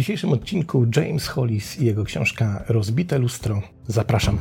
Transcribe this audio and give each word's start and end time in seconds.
dzisiejszym 0.00 0.32
odcinku 0.32 0.86
James 0.96 1.28
Hollis 1.28 1.80
i 1.80 1.84
jego 1.84 2.04
książka 2.04 2.64
Rozbite 2.68 3.18
lustro. 3.18 3.62
Zapraszam. 3.86 4.38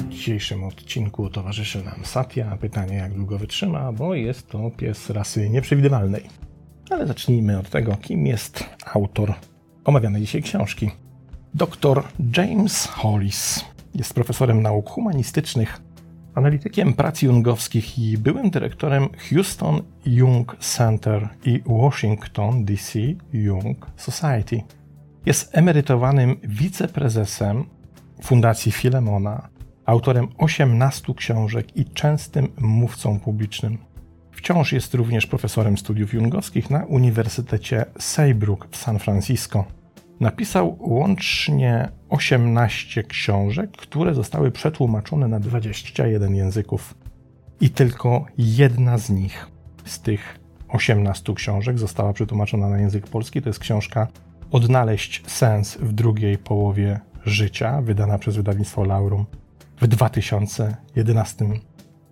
W 0.00 0.08
dzisiejszym 0.08 0.64
odcinku 0.64 1.30
towarzyszy 1.30 1.84
nam 1.84 2.04
Satya. 2.04 2.56
Pytanie, 2.60 2.96
jak 2.96 3.14
długo 3.14 3.38
wytrzyma, 3.38 3.92
bo 3.92 4.14
jest 4.14 4.48
to 4.48 4.70
pies 4.70 5.10
rasy 5.10 5.50
nieprzewidywalnej. 5.50 6.22
Ale 6.90 7.06
zacznijmy 7.06 7.58
od 7.58 7.70
tego, 7.70 7.96
kim 8.02 8.26
jest 8.26 8.64
autor 8.94 9.34
omawianej 9.86 10.22
dzisiaj 10.22 10.42
książki. 10.42 10.90
Dr 11.54 12.02
James 12.36 12.86
Hollis 12.86 13.64
jest 13.94 14.14
profesorem 14.14 14.62
nauk 14.62 14.90
humanistycznych, 14.90 15.80
analitykiem 16.34 16.92
prac 16.92 17.22
jungowskich 17.22 17.98
i 17.98 18.18
byłym 18.18 18.50
dyrektorem 18.50 19.08
Houston 19.30 19.82
Jung 20.06 20.56
Center 20.60 21.28
i 21.44 21.62
Washington 21.66 22.64
DC 22.64 22.98
Jung 23.32 23.86
Society. 23.96 24.62
Jest 25.26 25.56
emerytowanym 25.56 26.36
wiceprezesem 26.42 27.64
Fundacji 28.22 28.72
Filemona, 28.72 29.48
autorem 29.84 30.28
18 30.38 31.14
książek 31.14 31.76
i 31.76 31.84
częstym 31.84 32.48
mówcą 32.60 33.20
publicznym. 33.20 33.78
Wciąż 34.30 34.72
jest 34.72 34.94
również 34.94 35.26
profesorem 35.26 35.78
studiów 35.78 36.14
jungowskich 36.14 36.70
na 36.70 36.84
Uniwersytecie 36.84 37.84
Saybrook 37.98 38.68
w 38.70 38.76
San 38.76 38.98
Francisco. 38.98 39.75
Napisał 40.20 40.76
łącznie 40.80 41.88
18 42.08 43.02
książek, 43.02 43.70
które 43.70 44.14
zostały 44.14 44.50
przetłumaczone 44.50 45.28
na 45.28 45.40
21 45.40 46.34
języków. 46.34 46.94
I 47.60 47.70
tylko 47.70 48.24
jedna 48.38 48.98
z 48.98 49.10
nich, 49.10 49.46
z 49.84 50.00
tych 50.00 50.38
18 50.68 51.34
książek, 51.34 51.78
została 51.78 52.12
przetłumaczona 52.12 52.68
na 52.68 52.78
język 52.78 53.06
polski. 53.06 53.42
To 53.42 53.48
jest 53.48 53.58
książka 53.58 54.08
Odnaleźć 54.50 55.22
sens 55.26 55.76
w 55.76 55.92
drugiej 55.92 56.38
połowie 56.38 57.00
życia, 57.24 57.82
wydana 57.82 58.18
przez 58.18 58.36
wydawnictwo 58.36 58.84
Laurum 58.84 59.26
w 59.80 59.86
2011 59.86 61.44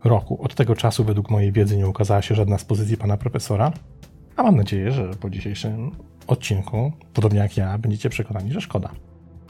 roku. 0.05 0.43
Od 0.43 0.55
tego 0.55 0.77
czasu, 0.77 1.05
według 1.05 1.31
mojej 1.31 1.53
wiedzy, 1.53 1.77
nie 1.77 1.89
ukazała 1.89 2.23
się 2.23 2.35
żadna 2.35 2.59
z 2.59 2.65
pozycji 2.65 2.97
pana 2.97 3.17
profesora, 3.17 3.73
a 4.37 4.43
mam 4.43 4.57
nadzieję, 4.57 4.93
że 4.93 5.11
po 5.21 5.31
dzisiejszym 5.31 5.91
odcinku, 6.27 6.93
podobnie 7.15 7.39
jak 7.39 7.57
ja, 7.57 7.79
będziecie 7.79 8.11
przekonani, 8.11 8.53
że 8.53 8.61
szkoda. 8.61 8.91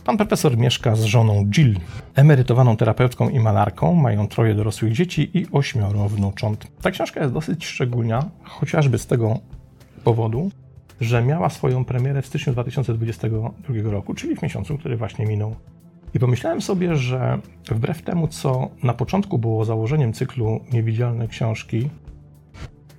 Pan 0.05 0.17
profesor 0.17 0.57
mieszka 0.57 0.97
z 0.97 1.05
żoną 1.05 1.47
Jill, 1.51 1.77
emerytowaną 2.15 2.77
terapeutką 2.77 3.29
i 3.29 3.41
malarką, 3.41 3.95
mają 3.95 4.29
troje 4.29 4.55
dorosłych 4.55 4.93
dzieci 4.93 5.39
i 5.39 5.47
ośmioro 5.53 6.09
wnucząt. 6.09 6.67
Ta 6.83 6.91
książka 6.91 7.21
jest 7.21 7.33
dosyć 7.33 7.67
szczególna, 7.67 8.31
chociażby 8.43 8.99
z 8.99 9.07
tego 9.07 9.39
powodu, 10.05 10.51
że 11.01 11.23
miała 11.23 11.51
swoją 11.51 11.85
premierę 11.85 12.23
w 12.23 12.27
styczniu 12.27 12.53
2022 12.53 13.91
roku, 13.91 14.15
czyli 14.15 14.37
w 14.37 14.43
miesiącu, 14.43 14.79
który 14.79 14.97
właśnie 14.97 15.27
minął. 15.27 15.57
I 16.15 16.19
pomyślałem 16.19 16.63
sobie, 16.63 16.97
że 16.97 17.39
wbrew 17.71 18.03
temu, 18.03 18.29
co 18.29 18.69
na 18.83 18.95
początku 18.95 19.39
było 19.39 19.65
założeniem 19.65 20.13
cyklu 20.13 20.61
Niewidzialne 20.73 21.29
Książki, 21.29 21.91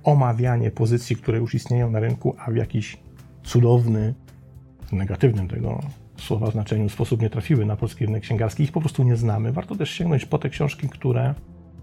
omawianie 0.06 0.70
pozycji, 0.70 1.16
które 1.16 1.38
już 1.38 1.54
istnieją 1.54 1.90
na 1.90 2.00
rynku, 2.00 2.36
a 2.38 2.50
w 2.50 2.56
jakiś 2.56 2.96
cudowny, 3.42 4.14
w 4.86 4.92
negatywnym 4.92 5.48
tego 5.48 5.80
słowa 6.16 6.50
znaczeniu 6.50 6.88
sposób 6.88 7.22
nie 7.22 7.30
trafiły 7.30 7.66
na 7.66 7.76
polski 7.76 8.06
rynek 8.06 8.22
księgarski, 8.22 8.62
ich 8.62 8.72
po 8.72 8.80
prostu 8.80 9.02
nie 9.02 9.16
znamy. 9.16 9.52
Warto 9.52 9.76
też 9.76 9.90
sięgnąć 9.90 10.24
po 10.24 10.38
te 10.38 10.48
książki, 10.48 10.88
które 10.88 11.34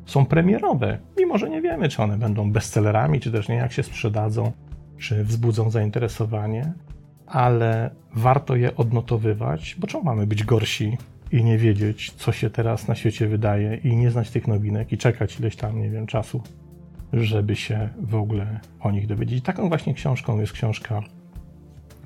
są 0.05 0.25
premierowe, 0.25 0.97
mimo 1.17 1.37
że 1.37 1.49
nie 1.49 1.61
wiemy, 1.61 1.89
czy 1.89 2.03
one 2.03 2.17
będą 2.17 2.51
bestsellerami, 2.51 3.19
czy 3.19 3.31
też 3.31 3.49
nie, 3.49 3.55
jak 3.55 3.71
się 3.71 3.83
sprzedadzą, 3.83 4.51
czy 4.97 5.23
wzbudzą 5.23 5.69
zainteresowanie, 5.69 6.73
ale 7.27 7.89
warto 8.15 8.55
je 8.55 8.75
odnotowywać, 8.75 9.75
bo 9.79 9.87
czemu 9.87 10.03
mamy 10.03 10.27
być 10.27 10.43
gorsi 10.43 10.97
i 11.31 11.43
nie 11.43 11.57
wiedzieć, 11.57 12.11
co 12.11 12.31
się 12.31 12.49
teraz 12.49 12.87
na 12.87 12.95
świecie 12.95 13.27
wydaje 13.27 13.75
i 13.75 13.95
nie 13.95 14.11
znać 14.11 14.29
tych 14.29 14.47
nowinek 14.47 14.91
i 14.91 14.97
czekać 14.97 15.39
ileś 15.39 15.55
tam, 15.55 15.81
nie 15.81 15.89
wiem, 15.89 16.07
czasu, 16.07 16.41
żeby 17.13 17.55
się 17.55 17.89
w 18.01 18.15
ogóle 18.15 18.59
o 18.79 18.91
nich 18.91 19.07
dowiedzieć. 19.07 19.43
Taką 19.43 19.69
właśnie 19.69 19.93
książką 19.93 20.39
jest 20.39 20.53
książka 20.53 21.01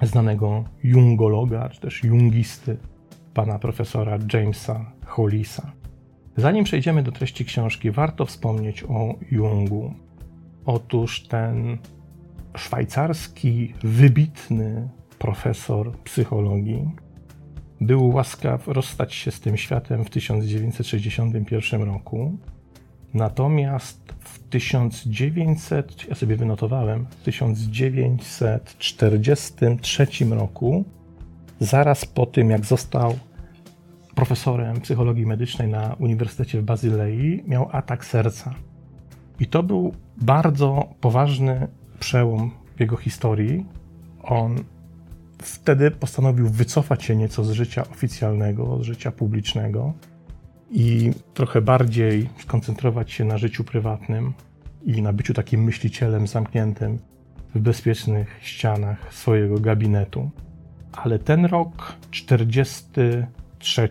znanego 0.01 0.63
jungologa, 0.83 1.69
czy 1.69 1.81
też 1.81 2.03
jungisty, 2.03 2.77
pana 3.33 3.59
profesora 3.59 4.17
Jamesa 4.33 4.91
Hollisa. 5.05 5.71
Zanim 6.37 6.63
przejdziemy 6.63 7.03
do 7.03 7.11
treści 7.11 7.45
książki, 7.45 7.91
warto 7.91 8.25
wspomnieć 8.25 8.83
o 8.83 9.15
Jungu. 9.31 9.93
Otóż 10.65 11.27
ten 11.27 11.77
szwajcarski, 12.55 13.73
wybitny 13.83 14.89
profesor 15.19 15.97
psychologii 16.03 16.89
był 17.81 18.09
łaskaw 18.09 18.67
rozstać 18.67 19.13
się 19.13 19.31
z 19.31 19.39
tym 19.39 19.57
światem 19.57 20.05
w 20.05 20.09
1961 20.09 21.83
roku. 21.83 22.37
Natomiast 23.17 24.13
w 24.19 24.39
1900, 24.39 26.07
ja 26.09 26.15
sobie 26.15 26.35
wynotowałem, 26.35 27.05
w 27.05 27.15
1943 27.15 30.07
roku, 30.29 30.85
zaraz 31.59 32.05
po 32.05 32.25
tym 32.25 32.49
jak 32.49 32.65
został 32.65 33.15
profesorem 34.15 34.81
psychologii 34.81 35.25
medycznej 35.25 35.67
na 35.67 35.95
Uniwersytecie 35.99 36.61
w 36.61 36.63
Bazylei, 36.63 37.43
miał 37.47 37.69
atak 37.71 38.05
serca. 38.05 38.53
I 39.39 39.45
to 39.45 39.63
był 39.63 39.93
bardzo 40.17 40.89
poważny 41.01 41.67
przełom 41.99 42.51
w 42.75 42.79
jego 42.79 42.97
historii. 42.97 43.65
On 44.23 44.55
wtedy 45.41 45.91
postanowił 45.91 46.49
wycofać 46.49 47.03
się 47.03 47.15
nieco 47.15 47.43
z 47.43 47.51
życia 47.51 47.83
oficjalnego, 47.91 48.79
z 48.79 48.81
życia 48.81 49.11
publicznego 49.11 49.93
i 50.71 51.11
trochę 51.33 51.61
bardziej 51.61 52.29
skoncentrować 52.39 53.11
się 53.11 53.25
na 53.25 53.37
życiu 53.37 53.63
prywatnym 53.63 54.33
i 54.85 55.01
na 55.01 55.13
byciu 55.13 55.33
takim 55.33 55.63
myślicielem 55.63 56.27
zamkniętym 56.27 56.99
w 57.55 57.59
bezpiecznych 57.59 58.39
ścianach 58.41 59.13
swojego 59.13 59.59
gabinetu. 59.59 60.29
Ale 60.91 61.19
ten 61.19 61.45
rok 61.45 61.93
43, 62.11 63.89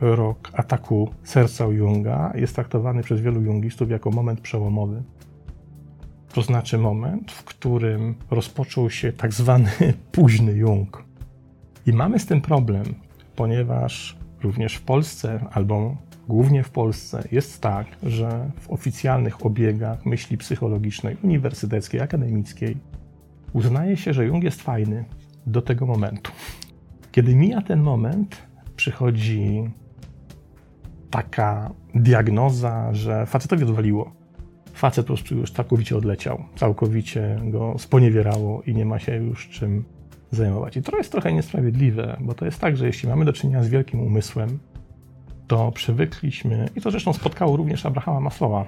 rok 0.00 0.50
ataku 0.52 1.10
serca 1.24 1.64
Junga, 1.64 2.32
jest 2.34 2.54
traktowany 2.54 3.02
przez 3.02 3.20
wielu 3.20 3.42
jungistów 3.42 3.90
jako 3.90 4.10
moment 4.10 4.40
przełomowy. 4.40 5.02
To 6.32 6.42
znaczy 6.42 6.78
moment, 6.78 7.32
w 7.32 7.44
którym 7.44 8.14
rozpoczął 8.30 8.90
się 8.90 9.12
tak 9.12 9.32
zwany 9.32 9.70
późny 10.12 10.52
Jung. 10.52 11.04
I 11.86 11.92
mamy 11.92 12.18
z 12.18 12.26
tym 12.26 12.40
problem, 12.40 12.84
ponieważ 13.36 14.16
również 14.42 14.74
w 14.74 14.82
Polsce, 14.82 15.46
albo 15.52 15.96
głównie 16.32 16.62
w 16.62 16.70
Polsce, 16.70 17.28
jest 17.32 17.60
tak, 17.60 17.86
że 18.02 18.50
w 18.60 18.70
oficjalnych 18.70 19.46
obiegach 19.46 20.06
myśli 20.06 20.38
psychologicznej, 20.38 21.16
uniwersyteckiej, 21.22 22.00
akademickiej 22.00 22.76
uznaje 23.52 23.96
się, 23.96 24.12
że 24.12 24.24
Jung 24.24 24.44
jest 24.44 24.62
fajny 24.62 25.04
do 25.46 25.62
tego 25.62 25.86
momentu. 25.86 26.32
Kiedy 27.10 27.36
mija 27.36 27.62
ten 27.62 27.80
moment, 27.82 28.36
przychodzi 28.76 29.70
taka 31.10 31.72
diagnoza, 31.94 32.94
że 32.94 33.26
facetowi 33.26 33.64
odwaliło 33.64 34.12
facet 34.72 35.06
po 35.06 35.14
prostu 35.14 35.36
już 35.36 35.52
całkowicie 35.52 35.96
odleciał, 35.96 36.44
całkowicie 36.56 37.40
go 37.44 37.74
sponiewierało 37.78 38.62
i 38.62 38.74
nie 38.74 38.84
ma 38.84 38.98
się 38.98 39.16
już 39.16 39.48
czym 39.48 39.84
zajmować. 40.30 40.76
I 40.76 40.82
to 40.82 40.96
jest 40.96 41.12
trochę 41.12 41.32
niesprawiedliwe, 41.32 42.16
bo 42.20 42.34
to 42.34 42.44
jest 42.44 42.58
tak, 42.58 42.76
że 42.76 42.86
jeśli 42.86 43.08
mamy 43.08 43.24
do 43.24 43.32
czynienia 43.32 43.62
z 43.62 43.68
wielkim 43.68 44.00
umysłem, 44.00 44.58
to 45.52 45.72
przywykliśmy, 45.72 46.68
i 46.76 46.80
to 46.80 46.90
zresztą 46.90 47.12
spotkało 47.12 47.56
również 47.56 47.86
Abrahama 47.86 48.20
Maslowa, 48.20 48.64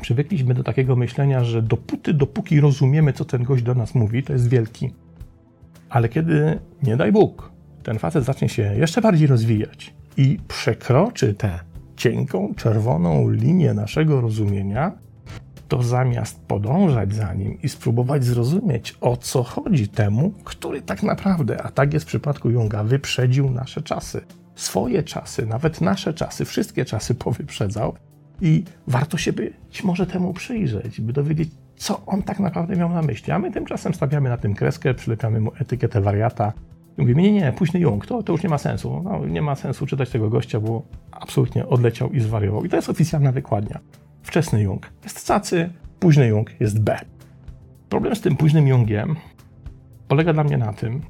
przywykliśmy 0.00 0.54
do 0.54 0.62
takiego 0.62 0.96
myślenia, 0.96 1.44
że 1.44 1.62
dopóty, 1.62 2.14
dopóki 2.14 2.60
rozumiemy, 2.60 3.12
co 3.12 3.24
ten 3.24 3.42
gość 3.42 3.62
do 3.62 3.74
nas 3.74 3.94
mówi, 3.94 4.22
to 4.22 4.32
jest 4.32 4.48
wielki. 4.48 4.92
Ale 5.88 6.08
kiedy, 6.08 6.58
nie 6.82 6.96
daj 6.96 7.12
Bóg, 7.12 7.52
ten 7.82 7.98
facet 7.98 8.24
zacznie 8.24 8.48
się 8.48 8.62
jeszcze 8.62 9.00
bardziej 9.00 9.26
rozwijać 9.26 9.94
i 10.16 10.38
przekroczy 10.48 11.34
tę 11.34 11.60
cienką, 11.96 12.54
czerwoną 12.56 13.30
linię 13.30 13.74
naszego 13.74 14.20
rozumienia, 14.20 14.92
to 15.68 15.82
zamiast 15.82 16.40
podążać 16.40 17.14
za 17.14 17.34
nim 17.34 17.62
i 17.62 17.68
spróbować 17.68 18.24
zrozumieć, 18.24 18.94
o 19.00 19.16
co 19.16 19.42
chodzi 19.42 19.88
temu, 19.88 20.32
który 20.44 20.82
tak 20.82 21.02
naprawdę, 21.02 21.62
a 21.62 21.70
tak 21.70 21.94
jest 21.94 22.06
w 22.06 22.08
przypadku 22.08 22.50
Junga, 22.50 22.84
wyprzedził 22.84 23.50
nasze 23.50 23.82
czasy, 23.82 24.20
swoje 24.58 25.02
czasy, 25.02 25.46
nawet 25.46 25.80
nasze 25.80 26.14
czasy, 26.14 26.44
wszystkie 26.44 26.84
czasy 26.84 27.14
powyprzedzał 27.14 27.94
i 28.40 28.64
warto 28.86 29.16
się 29.18 29.32
być 29.32 29.84
może 29.84 30.06
temu 30.06 30.32
przyjrzeć, 30.32 31.00
by 31.00 31.12
dowiedzieć, 31.12 31.48
co 31.76 32.06
on 32.06 32.22
tak 32.22 32.40
naprawdę 32.40 32.76
miał 32.76 32.88
na 32.88 33.02
myśli. 33.02 33.32
A 33.32 33.38
my 33.38 33.50
tymczasem 33.50 33.94
stawiamy 33.94 34.28
na 34.28 34.36
tym 34.36 34.54
kreskę, 34.54 34.94
przylepiamy 34.94 35.40
mu 35.40 35.52
etykietę 35.60 36.00
wariata 36.00 36.52
I 36.98 37.00
mówimy, 37.00 37.22
nie, 37.22 37.32
nie, 37.32 37.52
późny 37.52 37.80
Jung, 37.80 38.06
to, 38.06 38.22
to 38.22 38.32
już 38.32 38.42
nie 38.42 38.48
ma 38.48 38.58
sensu. 38.58 39.02
No, 39.04 39.26
nie 39.26 39.42
ma 39.42 39.54
sensu 39.54 39.86
czytać 39.86 40.10
tego 40.10 40.30
gościa, 40.30 40.60
bo 40.60 40.82
absolutnie 41.10 41.66
odleciał 41.66 42.10
i 42.12 42.20
zwariował. 42.20 42.64
I 42.64 42.68
to 42.68 42.76
jest 42.76 42.88
oficjalna 42.88 43.32
wykładnia. 43.32 43.80
Wczesny 44.22 44.62
Jung 44.62 44.90
jest 45.04 45.26
cacy, 45.26 45.70
późny 46.00 46.26
Jung 46.26 46.60
jest 46.60 46.80
B. 46.80 46.98
Problem 47.88 48.16
z 48.16 48.20
tym 48.20 48.36
późnym 48.36 48.68
Jungiem 48.68 49.16
polega 50.08 50.32
dla 50.32 50.44
mnie 50.44 50.58
na 50.58 50.72
tym, 50.72 51.02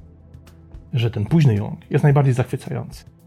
że 0.92 1.10
ten 1.10 1.24
późny 1.24 1.54
Jung 1.54 1.90
jest 1.90 2.04
najbardziej 2.04 2.34
zachwycający. 2.34 3.17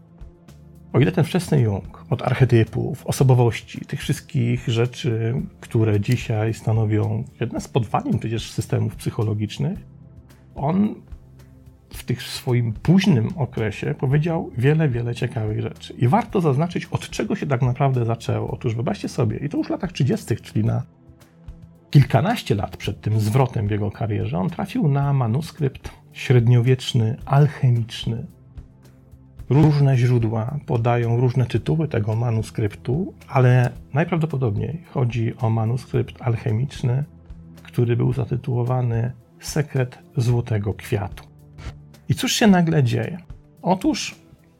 O 0.92 1.00
ile 1.00 1.12
ten 1.12 1.24
wczesny 1.24 1.60
Jung 1.60 2.04
od 2.10 2.22
archetypów, 2.22 3.06
osobowości, 3.06 3.84
tych 3.84 4.00
wszystkich 4.00 4.68
rzeczy, 4.68 5.34
które 5.60 6.00
dzisiaj 6.00 6.54
stanowią 6.54 7.24
jedne 7.40 7.60
z 7.60 7.68
podwalin 7.68 8.18
przecież 8.18 8.50
systemów 8.50 8.96
psychologicznych, 8.96 9.78
on 10.54 10.94
w 11.94 12.04
tych 12.04 12.22
swoim 12.22 12.72
późnym 12.72 13.28
okresie 13.36 13.94
powiedział 13.98 14.50
wiele, 14.58 14.88
wiele 14.88 15.14
ciekawych 15.14 15.60
rzeczy. 15.60 15.94
I 15.98 16.08
warto 16.08 16.40
zaznaczyć, 16.40 16.86
od 16.86 17.10
czego 17.10 17.36
się 17.36 17.46
tak 17.46 17.62
naprawdę 17.62 18.04
zaczęło. 18.04 18.50
Otóż 18.50 18.74
wyobraźcie 18.74 19.08
sobie, 19.08 19.36
i 19.36 19.48
to 19.48 19.58
już 19.58 19.66
w 19.66 19.70
latach 19.70 19.92
30., 19.92 20.36
czyli 20.36 20.64
na 20.64 20.82
kilkanaście 21.90 22.54
lat 22.54 22.76
przed 22.76 23.00
tym 23.00 23.20
zwrotem 23.20 23.68
w 23.68 23.70
jego 23.70 23.90
karierze, 23.90 24.38
on 24.38 24.50
trafił 24.50 24.88
na 24.88 25.12
manuskrypt 25.12 25.90
średniowieczny, 26.12 27.16
alchemiczny. 27.24 28.26
Różne 29.52 29.96
źródła 29.96 30.58
podają 30.66 31.20
różne 31.20 31.46
tytuły 31.46 31.88
tego 31.88 32.16
manuskryptu, 32.16 33.14
ale 33.28 33.70
najprawdopodobniej 33.94 34.84
chodzi 34.90 35.36
o 35.36 35.50
manuskrypt 35.50 36.22
alchemiczny, 36.22 37.04
który 37.62 37.96
był 37.96 38.12
zatytułowany 38.12 39.12
Sekret 39.40 39.98
Złotego 40.16 40.74
Kwiatu. 40.74 41.24
I 42.08 42.14
cóż 42.14 42.32
się 42.32 42.46
nagle 42.46 42.82
dzieje? 42.82 43.18
Otóż, 43.62 44.14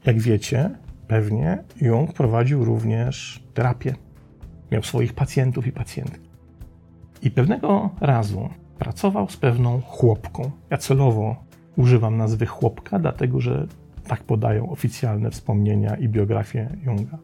jak 0.04 0.20
wiecie, 0.20 0.70
pewnie 1.08 1.64
Jung 1.80 2.12
prowadził 2.12 2.64
również 2.64 3.42
terapię. 3.54 3.94
Miał 4.72 4.82
swoich 4.82 5.12
pacjentów 5.12 5.66
i 5.66 5.72
pacjentki. 5.72 6.28
I 7.22 7.30
pewnego 7.30 7.90
razu 8.00 8.48
pracował 8.78 9.28
z 9.30 9.36
pewną 9.36 9.80
chłopką. 9.80 10.50
Ja 10.70 10.78
celowo 10.78 11.44
używam 11.76 12.16
nazwy 12.16 12.46
chłopka, 12.46 12.98
dlatego 12.98 13.40
że 13.40 13.66
tak 14.12 14.24
podają 14.24 14.70
oficjalne 14.70 15.30
wspomnienia 15.30 15.96
i 15.96 16.08
biografię 16.08 16.76
Junga. 16.82 17.18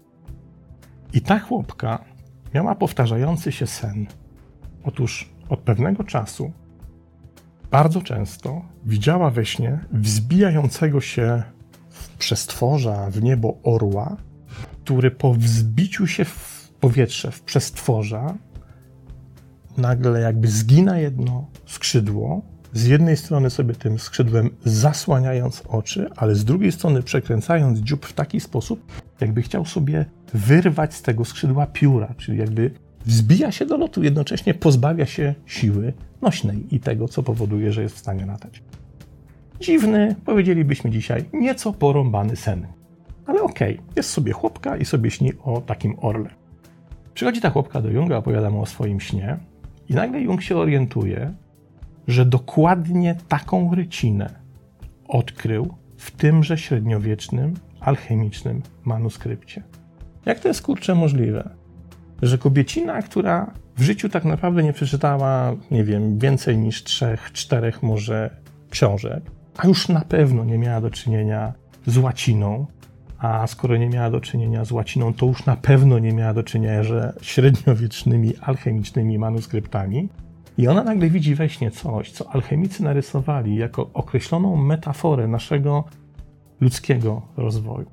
I 1.13 1.21
ta 1.21 1.39
chłopka 1.39 2.05
miała 2.55 2.75
powtarzający 2.75 3.53
się 3.53 3.67
sen. 3.67 4.07
Otóż 4.85 5.31
od 5.49 5.61
pewnego 5.61 6.05
czasu 6.05 6.53
bardzo 7.71 8.03
często 8.03 8.63
widziała 8.85 9.31
we 9.31 9.47
śnie 9.47 9.79
wzbijającego 9.93 11.01
się 11.01 11.43
w 11.89 12.09
przestworza, 12.17 13.11
w 13.11 13.23
niebo 13.23 13.59
orła, 13.63 14.17
który 14.85 15.11
po 15.11 15.35
wzbiciu 15.35 16.07
się 16.07 16.25
w 16.25 16.73
powietrze, 16.81 17.31
w 17.31 17.43
przestworza, 17.43 18.35
nagle 19.77 20.21
jakby 20.21 20.49
zgina 20.49 20.99
jedno 20.99 21.47
skrzydło, 21.67 22.43
z 22.73 22.87
jednej 22.87 23.17
strony 23.17 23.51
sobie 23.51 23.75
tym 23.75 23.99
skrzydłem 23.99 24.51
zasłaniając 24.65 25.63
oczy, 25.69 26.11
ale 26.17 26.35
z 26.35 26.45
drugiej 26.45 26.73
strony 26.73 27.03
przekręcając 27.03 27.79
dziób 27.79 28.07
w 28.07 28.13
taki 28.13 28.41
sposób, 28.41 28.93
jakby 29.21 29.43
chciał 29.43 29.65
sobie 29.65 30.05
wyrwać 30.35 30.95
z 30.95 31.03
tego 31.03 31.25
skrzydła 31.25 31.67
pióra, 31.67 32.15
czyli 32.17 32.39
jakby 32.39 32.71
wzbija 33.07 33.53
się 33.53 33.67
do 33.67 33.77
lotu, 33.77 34.03
jednocześnie 34.03 34.55
pozbawia 34.55 35.07
się 35.07 35.35
siły 35.47 35.93
nośnej 36.23 36.75
i 36.75 36.81
tego, 36.81 37.09
co 37.09 37.23
powoduje, 37.23 37.73
że 37.73 37.83
jest 37.83 37.95
w 37.95 37.99
stanie 37.99 38.27
latać. 38.27 38.63
Dziwny, 39.61 40.15
powiedzielibyśmy 40.25 40.91
dzisiaj, 40.91 41.25
nieco 41.33 41.73
porąbany 41.73 42.37
sen. 42.37 42.67
Ale 43.27 43.43
okej, 43.43 43.75
okay, 43.75 43.87
jest 43.97 44.11
sobie 44.11 44.33
chłopka 44.33 44.77
i 44.77 44.85
sobie 44.85 45.11
śni 45.11 45.33
o 45.43 45.61
takim 45.61 45.97
orle. 46.01 46.31
Przychodzi 47.15 47.41
ta 47.41 47.51
chłopka 47.51 47.81
do 47.81 47.91
Junga, 47.91 48.17
opowiada 48.17 48.51
mu 48.51 48.63
o 48.63 48.67
swoim 48.67 49.01
śnie 49.01 49.39
i 49.89 49.95
nagle 49.95 50.21
Jung 50.21 50.43
się 50.43 50.57
orientuje, 50.57 51.35
że 52.09 52.25
dokładnie 52.25 53.17
taką 53.29 53.75
rycinę 53.75 54.31
odkrył 55.09 55.75
w 55.97 56.11
tymże 56.11 56.59
średniowiecznym, 56.59 57.55
alchemicznym 57.81 58.63
manuskrypcie. 58.85 59.63
Jak 60.27 60.41
to 60.41 60.49
jest 60.49 60.63
kurczę 60.63 60.95
możliwe? 60.95 61.51
Że 62.23 62.39
kobiecina, 62.39 63.03
która 63.03 63.51
w 63.77 63.83
życiu 63.83 64.09
tak 64.09 64.25
naprawdę 64.25 64.63
nie 64.63 64.73
przeczytała, 64.73 65.57
nie 65.71 65.85
wiem, 65.85 66.19
więcej 66.19 66.59
niż 66.59 66.85
trzech, 66.85 67.33
czterech 67.33 67.83
może 67.83 68.31
książek, 68.71 69.23
a 69.57 69.67
już 69.67 69.89
na 69.89 70.01
pewno 70.01 70.45
nie 70.45 70.59
miała 70.59 70.81
do 70.81 70.91
czynienia 70.91 71.53
z 71.87 71.99
łaciną, 71.99 72.67
a 73.19 73.47
skoro 73.47 73.77
nie 73.77 73.89
miała 73.89 74.11
do 74.11 74.21
czynienia 74.21 74.65
z 74.65 74.73
łaciną, 74.73 75.15
to 75.15 75.27
już 75.27 75.47
na 75.47 75.57
pewno 75.57 75.99
nie 75.99 76.13
miała 76.13 76.35
do 76.35 76.43
czynienia 76.43 76.85
ze 76.85 77.13
średniowiecznymi, 77.23 78.33
alchemicznymi 78.41 79.19
manuskryptami. 79.19 80.09
I 80.59 80.69
ona 80.69 80.85
nagle 80.85 81.11
widzi 81.11 81.35
we 81.35 81.49
śnie 81.49 81.71
coś, 81.71 82.11
co 82.11 82.31
alchemicy 82.31 82.83
narysowali 82.83 83.57
jako 83.57 83.91
określoną 83.95 84.57
metaforę 84.57 85.29
naszego 85.29 85.85
ludzkiego 86.61 87.23
rozwoju. 87.37 87.91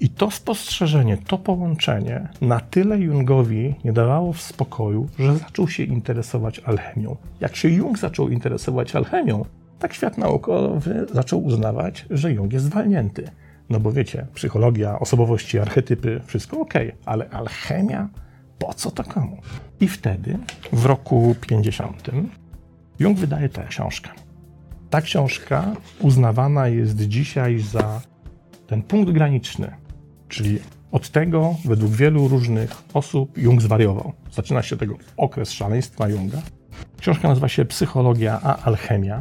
I 0.00 0.08
to 0.08 0.30
spostrzeżenie, 0.30 1.16
to 1.16 1.38
połączenie 1.38 2.28
na 2.40 2.60
tyle 2.60 2.98
Jungowi 2.98 3.74
nie 3.84 3.92
dawało 3.92 4.32
w 4.32 4.40
spokoju, 4.40 5.08
że 5.18 5.36
zaczął 5.36 5.68
się 5.68 5.82
interesować 5.82 6.58
alchemią. 6.58 7.16
Jak 7.40 7.56
się 7.56 7.68
Jung 7.68 7.98
zaczął 7.98 8.28
interesować 8.28 8.96
alchemią, 8.96 9.44
tak 9.78 9.94
świat 9.94 10.18
naukowy 10.18 11.06
zaczął 11.12 11.44
uznawać, 11.44 12.06
że 12.10 12.32
Jung 12.32 12.52
jest 12.52 12.64
zwalnięty. 12.64 13.30
No 13.70 13.80
bo 13.80 13.92
wiecie, 13.92 14.26
psychologia, 14.34 14.98
osobowości, 14.98 15.58
archetypy, 15.58 16.20
wszystko 16.26 16.60
ok, 16.60 16.74
ale 17.04 17.30
alchemia? 17.30 18.08
Po 18.58 18.74
co 18.74 18.90
to 18.90 19.04
komu? 19.04 19.40
I 19.80 19.88
wtedy, 19.88 20.38
w 20.72 20.86
roku 20.86 21.34
50, 21.48 22.10
Jung 22.98 23.18
wydaje 23.18 23.48
tę 23.48 23.64
książkę. 23.68 24.10
Ta 24.90 25.00
książka 25.00 25.76
uznawana 26.00 26.68
jest 26.68 27.00
dzisiaj 27.00 27.58
za 27.58 28.00
ten 28.66 28.82
punkt 28.82 29.12
graniczny 29.12 29.76
Czyli 30.28 30.58
od 30.92 31.08
tego, 31.08 31.54
według 31.64 31.92
wielu 31.92 32.28
różnych 32.28 32.82
osób, 32.94 33.38
Jung 33.38 33.62
zwariował. 33.62 34.12
Zaczyna 34.32 34.62
się 34.62 34.76
tego 34.76 34.94
okres 35.16 35.52
szaleństwa 35.52 36.08
Junga. 36.08 36.42
Książka 37.00 37.28
nazywa 37.28 37.48
się 37.48 37.64
Psychologia 37.64 38.40
a 38.42 38.56
Alchemia 38.56 39.18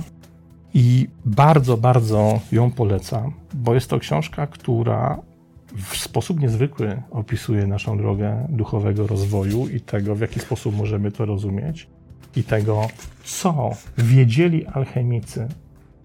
i 0.73 1.07
bardzo, 1.25 1.77
bardzo 1.77 2.39
ją 2.51 2.71
polecam, 2.71 3.33
bo 3.53 3.73
jest 3.73 3.89
to 3.89 3.99
książka, 3.99 4.47
która 4.47 5.19
w 5.75 5.97
sposób 5.97 6.39
niezwykły 6.39 7.01
opisuje 7.11 7.67
naszą 7.67 7.97
drogę 7.97 8.47
duchowego 8.49 9.07
rozwoju 9.07 9.67
i 9.67 9.81
tego, 9.81 10.15
w 10.15 10.19
jaki 10.19 10.39
sposób 10.39 10.75
możemy 10.75 11.11
to 11.11 11.25
rozumieć, 11.25 11.87
i 12.35 12.43
tego, 12.43 12.87
co 13.23 13.71
wiedzieli 13.97 14.65
alchemicy 14.65 15.47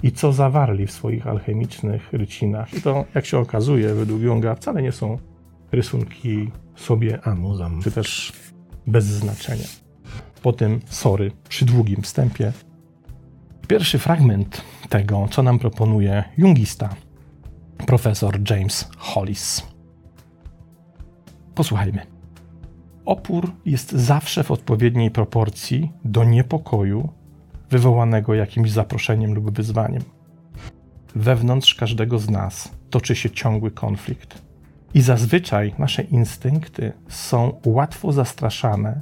i 0.03 0.13
co 0.13 0.33
zawarli 0.33 0.87
w 0.87 0.93
swoich 0.93 1.27
alchemicznych 1.27 2.13
rycinach. 2.13 2.75
I 2.75 2.83
to, 2.83 3.05
jak 3.15 3.27
się 3.27 3.39
okazuje, 3.39 3.95
według 3.95 4.21
Junga 4.21 4.55
wcale 4.55 4.83
nie 4.83 4.93
są 4.93 5.19
rysunki 5.73 6.51
sobie 6.77 7.21
amuzam, 7.23 7.83
czy 7.83 7.91
też 7.91 8.33
bez 8.87 9.05
znaczenia. 9.05 9.67
Po 10.43 10.53
tym, 10.53 10.81
sorry, 10.87 11.33
przy 11.49 11.65
długim 11.65 12.03
wstępie, 12.03 12.53
pierwszy 13.69 13.99
fragment 13.99 14.63
tego, 14.89 15.29
co 15.31 15.43
nam 15.43 15.59
proponuje 15.59 16.25
jungista, 16.39 16.95
profesor 17.87 18.51
James 18.51 18.91
Hollis. 18.99 19.63
Posłuchajmy. 21.55 22.07
Opór 23.05 23.53
jest 23.67 23.93
zawsze 23.93 24.45
w 24.45 24.51
odpowiedniej 24.51 25.11
proporcji 25.11 25.93
do 26.05 26.25
niepokoju 26.25 27.09
wywołanego 27.71 28.35
jakimś 28.35 28.71
zaproszeniem 28.71 29.35
lub 29.35 29.57
wyzwaniem. 29.57 30.03
Wewnątrz 31.15 31.75
każdego 31.75 32.19
z 32.19 32.31
nas 32.31 32.71
toczy 32.91 33.17
się 33.17 33.31
ciągły 33.31 33.71
konflikt. 33.71 34.43
I 34.95 35.01
zazwyczaj 35.01 35.75
nasze 35.79 36.03
instynkty 36.03 36.93
są 37.09 37.61
łatwo 37.67 38.13
zastraszane 38.13 39.01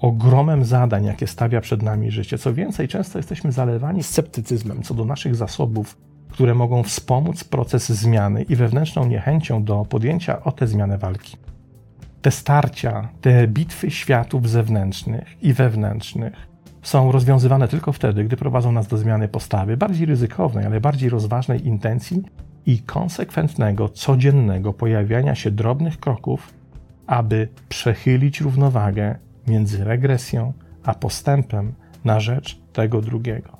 ogromem 0.00 0.64
zadań, 0.64 1.04
jakie 1.04 1.26
stawia 1.26 1.60
przed 1.60 1.82
nami 1.82 2.10
życie. 2.10 2.38
Co 2.38 2.54
więcej, 2.54 2.88
często 2.88 3.18
jesteśmy 3.18 3.52
zalewani 3.52 4.02
sceptycyzmem 4.02 4.82
co 4.82 4.94
do 4.94 5.04
naszych 5.04 5.36
zasobów, 5.36 5.96
które 6.38 6.54
mogą 6.54 6.82
wspomóc 6.82 7.44
proces 7.44 7.88
zmiany 7.88 8.42
i 8.42 8.56
wewnętrzną 8.56 9.06
niechęcią 9.06 9.64
do 9.64 9.84
podjęcia 9.84 10.42
o 10.44 10.52
tę 10.52 10.66
zmianę 10.66 10.98
walki. 10.98 11.36
Te 12.22 12.30
starcia, 12.30 13.08
te 13.20 13.48
bitwy 13.48 13.90
światów 13.90 14.48
zewnętrznych 14.48 15.42
i 15.42 15.52
wewnętrznych 15.52 16.32
są 16.82 17.12
rozwiązywane 17.12 17.68
tylko 17.68 17.92
wtedy, 17.92 18.24
gdy 18.24 18.36
prowadzą 18.36 18.72
nas 18.72 18.86
do 18.86 18.96
zmiany 18.96 19.28
postawy, 19.28 19.76
bardziej 19.76 20.06
ryzykownej, 20.06 20.66
ale 20.66 20.80
bardziej 20.80 21.10
rozważnej 21.10 21.66
intencji 21.66 22.22
i 22.66 22.78
konsekwentnego, 22.78 23.88
codziennego 23.88 24.72
pojawiania 24.72 25.34
się 25.34 25.50
drobnych 25.50 26.00
kroków, 26.00 26.54
aby 27.06 27.48
przechylić 27.68 28.40
równowagę 28.40 29.18
między 29.46 29.84
regresją 29.84 30.52
a 30.84 30.94
postępem 30.94 31.72
na 32.04 32.20
rzecz 32.20 32.60
tego 32.72 33.00
drugiego. 33.00 33.57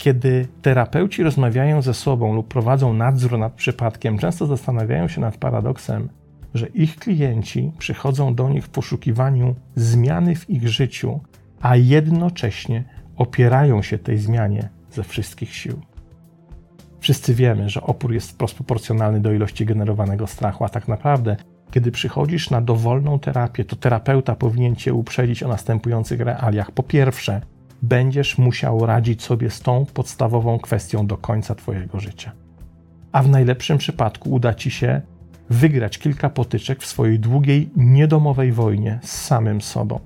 Kiedy 0.00 0.48
terapeuci 0.62 1.22
rozmawiają 1.22 1.82
ze 1.82 1.94
sobą 1.94 2.34
lub 2.34 2.48
prowadzą 2.48 2.92
nadzór 2.92 3.38
nad 3.38 3.52
przypadkiem, 3.52 4.18
często 4.18 4.46
zastanawiają 4.46 5.08
się 5.08 5.20
nad 5.20 5.36
paradoksem, 5.36 6.08
że 6.54 6.66
ich 6.66 6.96
klienci 6.96 7.72
przychodzą 7.78 8.34
do 8.34 8.48
nich 8.48 8.64
w 8.64 8.68
poszukiwaniu 8.68 9.54
zmiany 9.74 10.34
w 10.34 10.50
ich 10.50 10.68
życiu, 10.68 11.20
a 11.60 11.76
jednocześnie 11.76 12.84
opierają 13.16 13.82
się 13.82 13.98
tej 13.98 14.18
zmianie 14.18 14.68
ze 14.90 15.02
wszystkich 15.02 15.54
sił. 15.54 15.80
Wszyscy 17.00 17.34
wiemy, 17.34 17.68
że 17.68 17.82
opór 17.82 18.12
jest 18.12 18.30
wprost 18.30 18.54
proporcjonalny 18.54 19.20
do 19.20 19.32
ilości 19.32 19.66
generowanego 19.66 20.26
strachu, 20.26 20.64
a 20.64 20.68
tak 20.68 20.88
naprawdę, 20.88 21.36
kiedy 21.70 21.90
przychodzisz 21.90 22.50
na 22.50 22.60
dowolną 22.60 23.18
terapię, 23.18 23.64
to 23.64 23.76
terapeuta 23.76 24.34
powinien 24.34 24.76
cię 24.76 24.94
uprzedzić 24.94 25.42
o 25.42 25.48
następujących 25.48 26.20
realiach. 26.20 26.70
Po 26.70 26.82
pierwsze, 26.82 27.40
będziesz 27.82 28.38
musiał 28.38 28.86
radzić 28.86 29.22
sobie 29.22 29.50
z 29.50 29.60
tą 29.60 29.86
podstawową 29.94 30.58
kwestią 30.58 31.06
do 31.06 31.16
końca 31.16 31.54
Twojego 31.54 32.00
życia. 32.00 32.32
A 33.12 33.22
w 33.22 33.28
najlepszym 33.28 33.78
przypadku 33.78 34.30
uda 34.30 34.54
Ci 34.54 34.70
się 34.70 35.00
wygrać 35.50 35.98
kilka 35.98 36.30
potyczek 36.30 36.82
w 36.82 36.86
swojej 36.86 37.18
długiej, 37.18 37.70
niedomowej 37.76 38.52
wojnie 38.52 38.98
z 39.02 39.10
samym 39.10 39.60
sobą. 39.60 40.00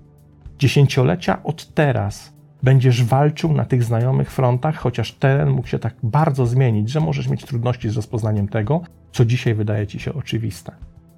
Dziesięciolecia 0.58 1.42
od 1.42 1.74
teraz 1.74 2.34
będziesz 2.62 3.04
walczył 3.04 3.52
na 3.52 3.64
tych 3.64 3.84
znajomych 3.84 4.30
frontach, 4.30 4.76
chociaż 4.76 5.12
teren 5.12 5.50
mógł 5.50 5.68
się 5.68 5.78
tak 5.78 5.94
bardzo 6.02 6.46
zmienić, 6.46 6.90
że 6.90 7.00
możesz 7.00 7.28
mieć 7.28 7.44
trudności 7.44 7.90
z 7.90 7.96
rozpoznaniem 7.96 8.48
tego, 8.48 8.80
co 9.12 9.24
dzisiaj 9.24 9.54
wydaje 9.54 9.86
ci 9.86 10.00
się 10.00 10.14
oczywiste. 10.14 10.72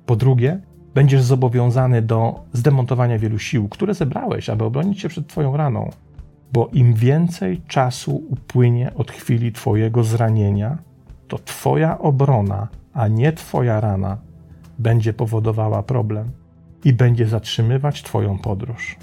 Po 0.07 0.17
drugie, 0.17 0.61
będziesz 0.95 1.23
zobowiązany 1.23 2.03
do 2.03 2.41
zdemontowania 2.53 3.19
wielu 3.19 3.39
sił, 3.39 3.69
które 3.69 3.95
zebrałeś, 3.95 4.51
aby 4.51 4.65
obronić 4.65 5.01
się 5.01 5.09
przed 5.09 5.27
Twoją 5.27 5.57
raną, 5.57 5.91
bo 6.53 6.69
im 6.73 6.95
więcej 6.95 7.61
czasu 7.69 8.17
upłynie 8.17 8.95
od 8.95 9.11
chwili 9.11 9.53
Twojego 9.53 10.05
zranienia, 10.05 10.79
to 11.29 11.39
Twoja 11.39 11.99
obrona, 11.99 12.69
a 12.93 13.09
nie 13.09 13.33
Twoja 13.33 13.81
rana, 13.81 14.19
będzie 14.79 15.13
powodowała 15.13 15.83
problem 15.83 16.31
i 16.85 16.93
będzie 16.93 17.29
zatrzymywać 17.29 18.03
Twoją 18.03 18.39
podróż. 18.39 18.97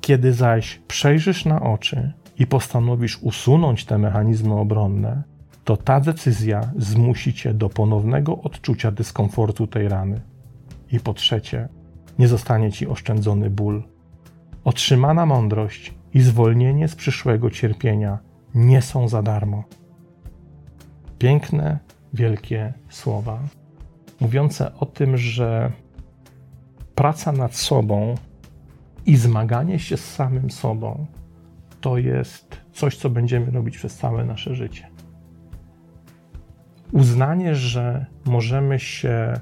Kiedy 0.00 0.32
zaś 0.32 0.80
przejrzysz 0.88 1.44
na 1.44 1.62
oczy 1.62 2.12
i 2.38 2.46
postanowisz 2.46 3.18
usunąć 3.22 3.84
te 3.84 3.98
mechanizmy 3.98 4.54
obronne, 4.54 5.22
to 5.64 5.76
ta 5.76 6.00
decyzja 6.00 6.60
zmusi 6.76 7.34
cię 7.34 7.54
do 7.54 7.68
ponownego 7.68 8.38
odczucia 8.38 8.90
dyskomfortu 8.90 9.66
tej 9.66 9.88
rany. 9.88 10.20
I 10.92 11.00
po 11.00 11.14
trzecie, 11.14 11.68
nie 12.18 12.28
zostanie 12.28 12.72
ci 12.72 12.86
oszczędzony 12.86 13.50
ból. 13.50 13.82
Otrzymana 14.64 15.26
mądrość 15.26 15.94
i 16.14 16.20
zwolnienie 16.20 16.88
z 16.88 16.94
przyszłego 16.94 17.50
cierpienia 17.50 18.18
nie 18.54 18.82
są 18.82 19.08
za 19.08 19.22
darmo. 19.22 19.64
Piękne, 21.18 21.78
wielkie 22.12 22.72
słowa, 22.88 23.40
mówiące 24.20 24.74
o 24.74 24.86
tym, 24.86 25.16
że 25.16 25.72
praca 26.94 27.32
nad 27.32 27.56
sobą 27.56 28.14
i 29.06 29.16
zmaganie 29.16 29.78
się 29.78 29.96
z 29.96 30.14
samym 30.14 30.50
sobą 30.50 31.06
to 31.80 31.98
jest 31.98 32.56
coś, 32.72 32.96
co 32.96 33.10
będziemy 33.10 33.50
robić 33.50 33.76
przez 33.76 33.96
całe 33.96 34.24
nasze 34.24 34.54
życie. 34.54 34.88
Uznanie, 36.92 37.54
że 37.54 38.06
możemy 38.24 38.78
się 38.78 39.32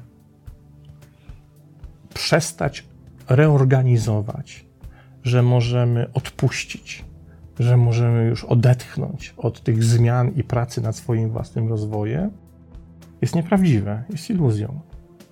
przestać 2.15 2.85
reorganizować, 3.29 4.67
że 5.23 5.43
możemy 5.43 6.13
odpuścić, 6.13 7.05
że 7.59 7.77
możemy 7.77 8.25
już 8.25 8.45
odetchnąć 8.45 9.35
od 9.37 9.63
tych 9.63 9.85
zmian 9.85 10.31
i 10.37 10.45
pracy 10.45 10.81
nad 10.81 10.97
swoim 10.97 11.31
własnym 11.31 11.69
rozwojem, 11.69 12.31
jest 13.21 13.35
nieprawdziwe, 13.35 14.05
jest 14.11 14.31
iluzją. 14.31 14.81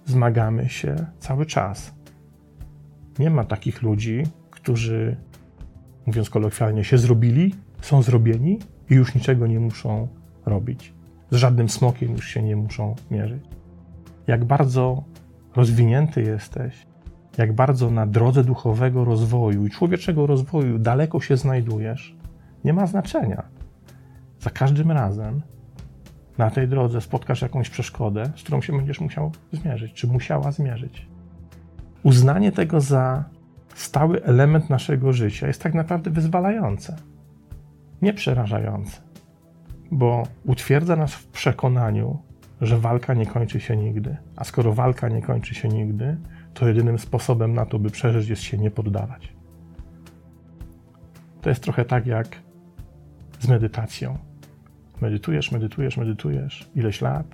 Zmagamy 0.07 0.69
się 0.69 0.97
cały 1.19 1.47
czas 1.47 1.95
nie 3.19 3.31
ma 3.31 3.45
takich 3.45 3.83
ludzi, 3.83 4.23
którzy, 4.51 5.17
mówiąc 6.07 6.31
kolokwialnie, 6.31 6.85
się 6.85 6.99
zrobili, 6.99 7.55
są 7.83 8.03
zrobieni 8.03 8.59
i 8.91 8.95
już 8.95 9.15
niczego 9.15 9.47
nie 9.47 9.61
muszą 9.61 10.09
robić. 10.47 10.93
Z 11.31 11.37
żadnym 11.37 11.69
smokiem 11.69 12.13
już 12.13 12.29
się 12.29 12.43
nie 12.43 12.57
muszą 12.57 12.97
mierzyć. 13.11 13.45
Jak 14.27 14.45
bardzo 14.45 15.05
rozwinięty 15.57 16.23
jesteś, 16.23 16.87
jak 17.39 17.53
bardzo 17.53 17.91
na 17.91 18.07
drodze 18.07 18.45
duchowego 18.45 19.05
rozwoju 19.05 19.67
i 19.67 19.71
człowieczego 19.71 20.27
rozwoju 20.27 20.79
daleko 20.79 21.21
się 21.21 21.37
znajdujesz, 21.37 22.17
nie 22.65 22.73
ma 22.73 22.87
znaczenia. 22.87 23.43
Za 24.41 24.51
każdym 24.51 24.91
razem 24.91 25.41
na 26.39 26.51
tej 26.51 26.69
drodze 26.69 27.01
spotkasz 27.01 27.43
jakąś 27.43 27.71
przeszkodę, 27.71 28.33
z 28.37 28.43
którą 28.43 28.61
się 28.61 28.73
będziesz 28.77 29.01
musiał 29.01 29.33
zmierzyć, 29.53 29.93
czy 29.93 30.07
musiała 30.07 30.53
zmierzyć. 30.53 31.07
Uznanie 32.03 32.53
tego 32.53 32.81
za 32.81 33.25
stały 33.75 34.25
element 34.25 34.71
naszego 34.71 35.13
życia 35.13 35.47
jest 35.47 35.63
tak 35.63 35.75
naprawdę 35.75 36.11
wyzwalające, 36.11 36.97
nie 38.03 38.15
przerażające, 38.15 39.01
bo 39.91 40.23
utwierdza 40.45 40.97
nas 40.97 41.15
w 41.15 41.27
przekonaniu, 41.27 42.19
że 42.61 42.79
walka 42.79 43.15
nie 43.15 43.27
kończy 43.27 43.61
się 43.61 43.77
nigdy. 43.77 44.17
A 44.37 44.45
skoro 44.45 44.73
walka 44.73 45.09
nie 45.09 45.23
kończy 45.23 45.55
się 45.55 45.69
nigdy, 45.69 46.17
to 46.61 46.69
jedynym 46.69 46.99
sposobem 46.99 47.55
na 47.55 47.67
to, 47.67 47.79
by 47.79 47.91
przeżyć, 47.91 48.29
jest 48.29 48.43
się 48.43 48.59
nie 48.59 48.71
poddawać. 48.71 49.33
To 51.41 51.49
jest 51.49 51.63
trochę 51.63 51.85
tak 51.85 52.07
jak 52.07 52.37
z 53.39 53.49
medytacją. 53.49 54.19
Medytujesz, 55.01 55.53
medytujesz, 55.53 55.97
medytujesz 55.97 56.71
ileś 56.75 57.01
lat, 57.01 57.27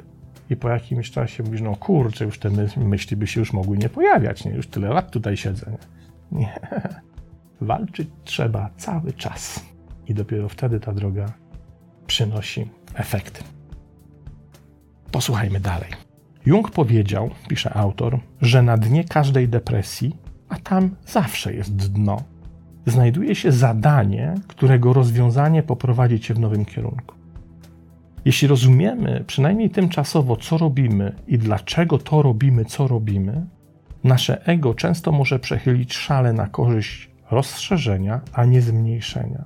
i 0.50 0.56
po 0.56 0.68
jakimś 0.68 1.11
czasie 1.11 1.42
mówisz, 1.42 1.61
no 1.61 1.76
kurczę, 1.76 2.25
już 2.25 2.38
te 2.38 2.50
myśli 2.76 3.16
by 3.16 3.26
się 3.26 3.40
już 3.40 3.52
mogły 3.52 3.78
nie 3.78 3.88
pojawiać, 3.88 4.45
nie? 4.45 4.50
Już 4.50 4.66
tyle 4.66 4.88
lat 4.88 5.11
tutaj 5.11 5.37
siedzę. 5.37 5.76
Nie. 6.33 6.38
nie. 6.38 6.61
Walczyć 7.61 8.09
trzeba 8.25 8.71
cały 8.76 9.12
czas. 9.12 9.64
I 10.09 10.14
dopiero 10.14 10.49
wtedy 10.49 10.80
ta 10.80 10.92
droga 10.92 11.26
przynosi 12.06 12.68
efekty. 12.95 13.45
Posłuchajmy 15.11 15.61
dalej. 15.61 16.05
Jung 16.46 16.70
powiedział, 16.70 17.30
pisze 17.48 17.74
autor, 17.74 18.18
że 18.42 18.62
na 18.62 18.76
dnie 18.76 19.04
każdej 19.04 19.48
depresji, 19.48 20.16
a 20.48 20.56
tam 20.56 20.90
zawsze 21.06 21.54
jest 21.54 21.76
dno, 21.76 22.22
znajduje 22.86 23.34
się 23.34 23.52
zadanie, 23.52 24.34
którego 24.46 24.92
rozwiązanie 24.92 25.62
poprowadzi 25.62 26.20
cię 26.20 26.34
w 26.34 26.38
nowym 26.38 26.64
kierunku. 26.64 27.14
Jeśli 28.24 28.48
rozumiemy, 28.48 29.24
przynajmniej 29.26 29.70
tymczasowo, 29.70 30.36
co 30.36 30.58
robimy 30.58 31.12
i 31.26 31.38
dlaczego 31.38 31.98
to 31.98 32.22
robimy, 32.22 32.64
co 32.64 32.88
robimy, 32.88 33.46
nasze 34.04 34.46
ego 34.46 34.74
często 34.74 35.12
może 35.12 35.38
przechylić 35.38 35.94
szale 35.94 36.32
na 36.32 36.46
korzyść 36.46 37.10
rozszerzenia, 37.30 38.20
a 38.32 38.44
nie 38.44 38.62
zmniejszenia, 38.62 39.44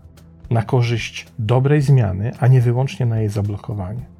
na 0.50 0.62
korzyść 0.62 1.26
dobrej 1.38 1.82
zmiany, 1.82 2.32
a 2.40 2.46
nie 2.46 2.60
wyłącznie 2.60 3.06
na 3.06 3.20
jej 3.20 3.28
zablokowanie. 3.28 4.19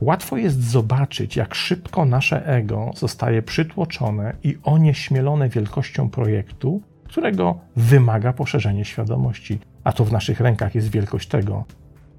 Łatwo 0.00 0.36
jest 0.36 0.62
zobaczyć, 0.62 1.36
jak 1.36 1.54
szybko 1.54 2.04
nasze 2.04 2.46
ego 2.46 2.90
zostaje 2.96 3.42
przytłoczone 3.42 4.36
i 4.42 4.58
onieśmielone 4.62 5.48
wielkością 5.48 6.10
projektu, 6.10 6.82
którego 7.04 7.58
wymaga 7.76 8.32
poszerzenie 8.32 8.84
świadomości, 8.84 9.58
a 9.84 9.92
to 9.92 10.04
w 10.04 10.12
naszych 10.12 10.40
rękach 10.40 10.74
jest 10.74 10.90
wielkość 10.90 11.28
tego, 11.28 11.64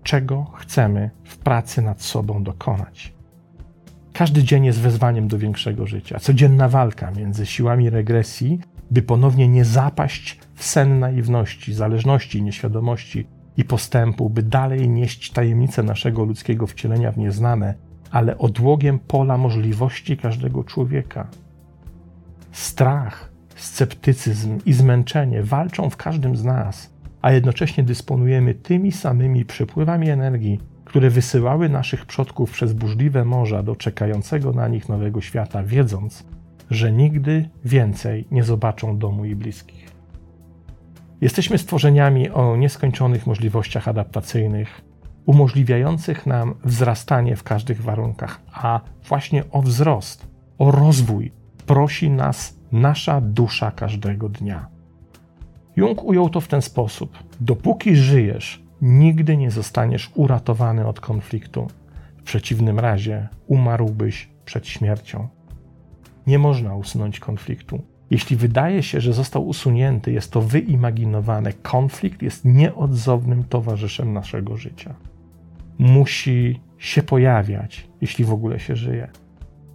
czego 0.03 0.45
chcemy 0.55 1.09
w 1.23 1.37
pracy 1.37 1.81
nad 1.81 2.01
sobą 2.01 2.43
dokonać. 2.43 3.13
Każdy 4.13 4.43
dzień 4.43 4.65
jest 4.65 4.79
wezwaniem 4.79 5.27
do 5.27 5.37
większego 5.37 5.87
życia. 5.87 6.19
Codzienna 6.19 6.69
walka 6.69 7.11
między 7.11 7.45
siłami 7.45 7.89
regresji, 7.89 8.59
by 8.91 9.01
ponownie 9.01 9.47
nie 9.47 9.65
zapaść 9.65 10.39
w 10.55 10.63
sen 10.63 10.99
naiwności, 10.99 11.73
zależności, 11.73 12.41
nieświadomości 12.41 13.27
i 13.57 13.63
postępu, 13.63 14.29
by 14.29 14.43
dalej 14.43 14.89
nieść 14.89 15.31
tajemnicę 15.31 15.83
naszego 15.83 16.23
ludzkiego 16.23 16.67
wcielenia 16.67 17.11
w 17.11 17.17
nieznane, 17.17 17.73
ale 18.11 18.37
odłogiem 18.37 18.99
pola 18.99 19.37
możliwości 19.37 20.17
każdego 20.17 20.63
człowieka. 20.63 21.27
Strach, 22.51 23.31
sceptycyzm 23.55 24.59
i 24.65 24.73
zmęczenie 24.73 25.43
walczą 25.43 25.89
w 25.89 25.97
każdym 25.97 26.35
z 26.35 26.43
nas 26.43 26.97
a 27.21 27.31
jednocześnie 27.31 27.83
dysponujemy 27.83 28.53
tymi 28.53 28.91
samymi 28.91 29.45
przepływami 29.45 30.09
energii, 30.09 30.59
które 30.85 31.09
wysyłały 31.09 31.69
naszych 31.69 32.05
przodków 32.05 32.51
przez 32.51 32.73
burzliwe 32.73 33.25
morza 33.25 33.63
do 33.63 33.75
czekającego 33.75 34.53
na 34.53 34.67
nich 34.67 34.89
nowego 34.89 35.21
świata, 35.21 35.63
wiedząc, 35.63 36.23
że 36.69 36.91
nigdy 36.91 37.49
więcej 37.65 38.25
nie 38.31 38.43
zobaczą 38.43 38.97
domu 38.97 39.25
i 39.25 39.35
bliskich. 39.35 39.96
Jesteśmy 41.21 41.57
stworzeniami 41.57 42.29
o 42.29 42.55
nieskończonych 42.55 43.27
możliwościach 43.27 43.87
adaptacyjnych, 43.87 44.81
umożliwiających 45.25 46.25
nam 46.25 46.55
wzrastanie 46.63 47.35
w 47.35 47.43
każdych 47.43 47.81
warunkach, 47.81 48.41
a 48.53 48.81
właśnie 49.07 49.43
o 49.51 49.61
wzrost, 49.61 50.27
o 50.57 50.71
rozwój 50.71 51.31
prosi 51.65 52.09
nas 52.09 52.57
nasza 52.71 53.21
dusza 53.21 53.71
każdego 53.71 54.29
dnia. 54.29 54.67
Jung 55.75 56.03
ujął 56.03 56.29
to 56.29 56.41
w 56.41 56.47
ten 56.47 56.61
sposób: 56.61 57.17
Dopóki 57.41 57.95
żyjesz, 57.95 58.63
nigdy 58.81 59.37
nie 59.37 59.51
zostaniesz 59.51 60.11
uratowany 60.15 60.87
od 60.87 60.99
konfliktu. 60.99 61.67
W 62.17 62.23
przeciwnym 62.23 62.79
razie 62.79 63.27
umarłbyś 63.47 64.29
przed 64.45 64.67
śmiercią. 64.67 65.27
Nie 66.27 66.39
można 66.39 66.75
usunąć 66.75 67.19
konfliktu. 67.19 67.81
Jeśli 68.09 68.35
wydaje 68.35 68.83
się, 68.83 69.01
że 69.01 69.13
został 69.13 69.47
usunięty, 69.47 70.11
jest 70.11 70.31
to 70.31 70.41
wyimaginowane. 70.41 71.53
Konflikt 71.53 72.21
jest 72.21 72.45
nieodzownym 72.45 73.43
towarzyszem 73.43 74.13
naszego 74.13 74.57
życia. 74.57 74.95
Musi 75.79 76.59
się 76.77 77.03
pojawiać, 77.03 77.87
jeśli 78.01 78.25
w 78.25 78.33
ogóle 78.33 78.59
się 78.59 78.75
żyje. 78.75 79.09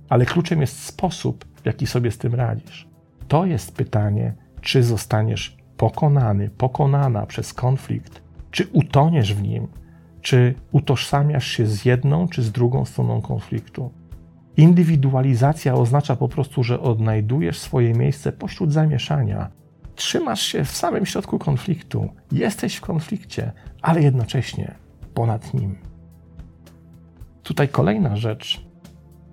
Ale 0.08 0.26
kluczem 0.26 0.60
jest 0.60 0.84
sposób, 0.84 1.44
w 1.62 1.66
jaki 1.66 1.86
sobie 1.86 2.10
z 2.10 2.18
tym 2.18 2.34
radzisz. 2.34 2.88
To 3.28 3.44
jest 3.44 3.76
pytanie, 3.76 4.34
czy 4.60 4.82
zostaniesz 4.82 5.56
pokonany, 5.76 6.50
pokonana 6.50 7.26
przez 7.26 7.54
konflikt, 7.54 8.22
czy 8.50 8.66
utoniesz 8.72 9.34
w 9.34 9.42
nim, 9.42 9.68
czy 10.20 10.54
utożsamiasz 10.72 11.46
się 11.46 11.66
z 11.66 11.84
jedną 11.84 12.28
czy 12.28 12.42
z 12.42 12.52
drugą 12.52 12.84
stroną 12.84 13.22
konfliktu. 13.22 13.90
Indywidualizacja 14.56 15.74
oznacza 15.74 16.16
po 16.16 16.28
prostu, 16.28 16.62
że 16.62 16.80
odnajdujesz 16.80 17.58
swoje 17.58 17.94
miejsce 17.94 18.32
pośród 18.32 18.72
zamieszania. 18.72 19.50
Trzymasz 19.94 20.42
się 20.42 20.64
w 20.64 20.70
samym 20.70 21.06
środku 21.06 21.38
konfliktu, 21.38 22.08
jesteś 22.32 22.76
w 22.76 22.80
konflikcie, 22.80 23.52
ale 23.82 24.02
jednocześnie 24.02 24.74
ponad 25.14 25.54
nim. 25.54 25.78
Tutaj 27.42 27.68
kolejna 27.68 28.16
rzecz, 28.16 28.64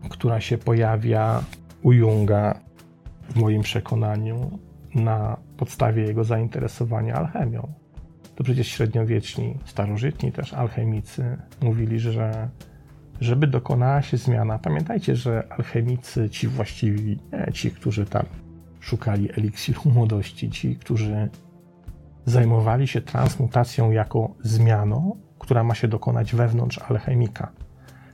która 0.10 0.42
się 0.42 0.58
pojawia 0.58 1.44
u 1.82 1.92
Junga, 1.92 2.60
w 3.30 3.36
moim 3.36 3.62
przekonaniu, 3.62 4.60
na 4.96 5.38
podstawie 5.58 6.04
jego 6.04 6.24
zainteresowania 6.24 7.16
alchemią. 7.16 7.74
To 8.36 8.44
przecież 8.44 8.68
średniowieczni, 8.68 9.58
starożytni 9.66 10.32
też 10.32 10.54
alchemicy 10.54 11.38
mówili, 11.62 12.00
że 12.00 12.50
żeby 13.20 13.48
dokonała 13.48 14.02
się 14.02 14.18
zmiana, 14.18 14.60
pamiętajcie, 14.60 15.16
że 15.16 15.44
alchemicy, 15.50 16.30
ci 16.30 16.48
właściwi, 16.48 17.18
nie 17.32 17.54
ci, 17.54 17.72
którzy 17.72 18.06
tam 18.06 18.26
szukali 18.80 19.30
eliksiru 19.32 19.82
młodości, 19.96 20.50
ci, 20.50 20.76
którzy 20.76 21.30
zajmowali 22.26 22.88
się 22.88 23.02
transmutacją 23.02 23.92
jako 23.92 24.36
zmianą, 24.44 25.16
która 25.40 25.64
ma 25.64 25.76
się 25.76 25.88
dokonać 25.88 26.36
wewnątrz 26.36 26.78
alchemika. 26.78 27.52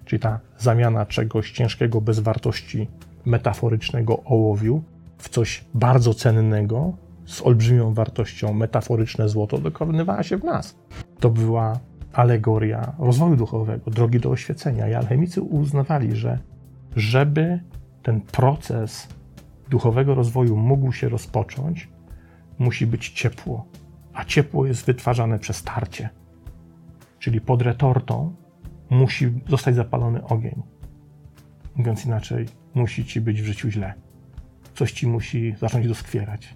Czyli 0.05 0.19
ta 0.19 0.39
zamiana 0.57 1.05
czegoś 1.05 1.51
ciężkiego, 1.51 2.01
bez 2.01 2.19
wartości 2.19 2.87
metaforycznego 3.25 4.23
ołowiu 4.23 4.83
w 5.17 5.29
coś 5.29 5.65
bardzo 5.73 6.13
cennego, 6.13 6.93
z 7.25 7.41
olbrzymią 7.41 7.93
wartością 7.93 8.53
metaforyczne 8.53 9.29
złoto 9.29 9.57
dokonywała 9.57 10.23
się 10.23 10.37
w 10.37 10.43
nas. 10.43 10.75
To 11.19 11.29
była 11.29 11.79
alegoria 12.15 12.93
rozwoju 12.99 13.35
duchowego, 13.35 13.91
drogi 13.91 14.19
do 14.19 14.29
oświecenia. 14.29 14.87
I 14.87 14.93
alchemicy 14.93 15.41
uznawali, 15.41 16.15
że 16.15 16.39
żeby 16.95 17.59
ten 18.03 18.21
proces 18.21 19.07
duchowego 19.69 20.15
rozwoju 20.15 20.57
mógł 20.57 20.91
się 20.91 21.09
rozpocząć, 21.09 21.89
musi 22.59 22.87
być 22.87 23.09
ciepło. 23.09 23.65
A 24.13 24.25
ciepło 24.25 24.65
jest 24.65 24.85
wytwarzane 24.85 25.39
przez 25.39 25.63
tarcie. 25.63 26.09
Czyli 27.19 27.41
pod 27.41 27.61
retortą 27.61 28.35
musi 28.89 29.31
zostać 29.49 29.75
zapalony 29.75 30.23
ogień. 30.23 30.63
Mówiąc 31.75 32.05
inaczej, 32.05 32.45
musi 32.73 33.05
ci 33.05 33.21
być 33.21 33.41
w 33.41 33.45
życiu 33.45 33.69
źle. 33.69 33.93
Coś 34.73 34.91
ci 34.91 35.07
musi 35.07 35.55
zacząć 35.59 35.87
doskwierać. 35.87 36.53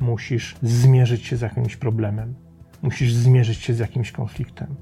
Musisz 0.00 0.56
zmierzyć 0.62 1.26
się 1.26 1.36
z 1.36 1.40
jakimś 1.40 1.76
problemem 1.76 2.34
musisz 2.82 3.12
zmierzyć 3.12 3.58
się 3.58 3.74
z 3.74 3.78
jakimś 3.78 4.12
konfliktem. 4.12 4.74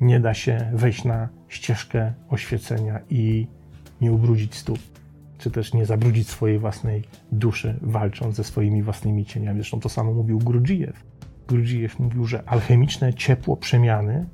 Nie 0.00 0.20
da 0.20 0.34
się 0.34 0.70
wejść 0.74 1.04
na 1.04 1.28
ścieżkę 1.48 2.12
oświecenia 2.28 3.00
i 3.10 3.46
nie 4.00 4.12
ubrudzić 4.12 4.54
stóp, 4.54 4.78
czy 5.38 5.50
też 5.50 5.74
nie 5.74 5.86
zabrudzić 5.86 6.28
swojej 6.28 6.58
własnej 6.58 7.04
duszy, 7.32 7.78
walcząc 7.82 8.36
ze 8.36 8.44
swoimi 8.44 8.82
własnymi 8.82 9.24
cieniami. 9.24 9.58
Zresztą 9.58 9.80
to 9.80 9.88
samo 9.88 10.12
mówił 10.12 10.38
Grudzijew. 10.38 11.04
Grudzijew 11.48 11.98
mówił, 11.98 12.26
że 12.26 12.48
alchemiczne 12.48 13.14
ciepło 13.14 13.56
przemiany 13.56 14.26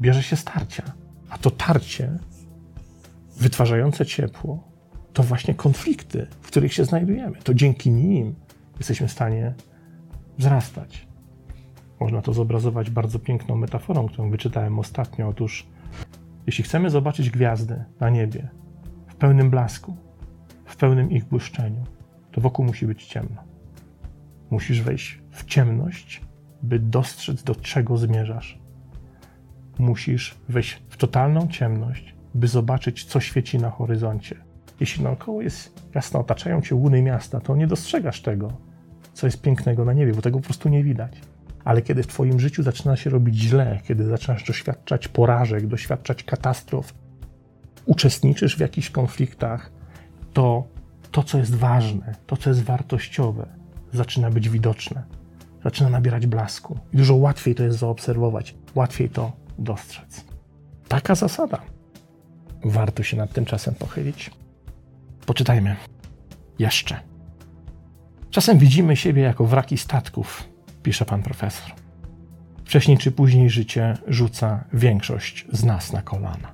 bierze 0.00 0.22
się 0.22 0.36
z 0.36 0.44
tarcia, 0.44 0.82
a 1.30 1.38
to 1.38 1.50
tarcie 1.50 2.18
wytwarzające 3.36 4.06
ciepło 4.06 4.68
to 5.12 5.22
właśnie 5.22 5.54
konflikty, 5.54 6.26
w 6.40 6.46
których 6.46 6.72
się 6.72 6.84
znajdujemy. 6.84 7.36
To 7.44 7.54
dzięki 7.54 7.90
nim 7.90 8.34
jesteśmy 8.78 9.08
w 9.08 9.12
stanie 9.12 9.54
wzrastać. 10.38 11.06
Można 12.00 12.22
to 12.22 12.32
zobrazować 12.32 12.90
bardzo 12.90 13.18
piękną 13.18 13.56
metaforą, 13.56 14.08
którą 14.08 14.30
wyczytałem 14.30 14.78
ostatnio. 14.78 15.28
Otóż, 15.28 15.66
jeśli 16.46 16.64
chcemy 16.64 16.90
zobaczyć 16.90 17.30
gwiazdy 17.30 17.84
na 18.00 18.10
niebie 18.10 18.48
w 19.06 19.14
pełnym 19.14 19.50
blasku, 19.50 19.96
w 20.64 20.76
pełnym 20.76 21.10
ich 21.10 21.24
błyszczeniu, 21.24 21.84
to 22.32 22.40
wokół 22.40 22.64
musi 22.64 22.86
być 22.86 23.06
ciemno. 23.06 23.42
Musisz 24.50 24.82
wejść 24.82 25.22
w 25.30 25.44
ciemność, 25.44 26.20
by 26.62 26.78
dostrzec, 26.78 27.42
do 27.42 27.54
czego 27.54 27.96
zmierzasz. 27.96 28.58
Musisz 29.78 30.34
wejść 30.48 30.82
w 30.88 30.96
totalną 30.96 31.48
ciemność, 31.48 32.14
by 32.34 32.48
zobaczyć, 32.48 33.04
co 33.04 33.20
świeci 33.20 33.58
na 33.58 33.70
horyzoncie. 33.70 34.36
Jeśli 34.80 35.04
naokoło 35.04 35.42
jest 35.42 35.90
jasno, 35.94 36.20
otaczają 36.20 36.62
cię 36.62 36.74
łuny 36.74 37.02
miasta, 37.02 37.40
to 37.40 37.56
nie 37.56 37.66
dostrzegasz 37.66 38.22
tego, 38.22 38.52
co 39.12 39.26
jest 39.26 39.42
pięknego 39.42 39.84
na 39.84 39.92
niebie, 39.92 40.12
bo 40.12 40.22
tego 40.22 40.38
po 40.38 40.44
prostu 40.44 40.68
nie 40.68 40.84
widać 40.84 41.20
ale 41.66 41.82
kiedy 41.82 42.02
w 42.02 42.06
Twoim 42.06 42.40
życiu 42.40 42.62
zaczyna 42.62 42.96
się 42.96 43.10
robić 43.10 43.36
źle, 43.36 43.80
kiedy 43.84 44.04
zaczynasz 44.04 44.44
doświadczać 44.44 45.08
porażek, 45.08 45.66
doświadczać 45.66 46.24
katastrof, 46.24 46.94
uczestniczysz 47.86 48.56
w 48.56 48.60
jakichś 48.60 48.90
konfliktach, 48.90 49.72
to 50.32 50.66
to, 51.10 51.22
co 51.22 51.38
jest 51.38 51.54
ważne, 51.54 52.14
to, 52.26 52.36
co 52.36 52.50
jest 52.50 52.62
wartościowe, 52.62 53.46
zaczyna 53.92 54.30
być 54.30 54.48
widoczne, 54.48 55.02
zaczyna 55.64 55.90
nabierać 55.90 56.26
blasku. 56.26 56.78
I 56.92 56.96
dużo 56.96 57.14
łatwiej 57.14 57.54
to 57.54 57.62
jest 57.62 57.78
zaobserwować, 57.78 58.54
łatwiej 58.74 59.10
to 59.10 59.32
dostrzec. 59.58 60.24
Taka 60.88 61.14
zasada. 61.14 61.62
Warto 62.64 63.02
się 63.02 63.16
nad 63.16 63.32
tym 63.32 63.44
czasem 63.44 63.74
pochylić. 63.74 64.30
Poczytajmy 65.26 65.76
jeszcze. 66.58 67.00
Czasem 68.30 68.58
widzimy 68.58 68.96
siebie 68.96 69.22
jako 69.22 69.44
wraki 69.44 69.78
statków, 69.78 70.55
pisze 70.86 71.04
pan 71.04 71.22
profesor. 71.22 71.70
Wcześniej 72.64 72.98
czy 72.98 73.12
później 73.12 73.50
życie 73.50 73.94
rzuca 74.08 74.64
większość 74.72 75.46
z 75.52 75.64
nas 75.64 75.92
na 75.92 76.02
kolana. 76.02 76.52